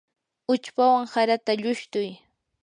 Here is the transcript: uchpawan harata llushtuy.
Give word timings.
uchpawan 0.53 1.05
harata 1.13 1.51
llushtuy. 1.61 2.09